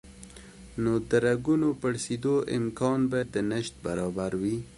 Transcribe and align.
نو 0.81 0.93
د 1.09 1.11
رګونو 1.25 1.69
پړسېدو 1.81 2.35
امکان 2.57 2.99
به 3.11 3.19
د 3.33 3.35
نشت 3.51 3.73
برابر 3.85 4.31
وي 4.41 4.57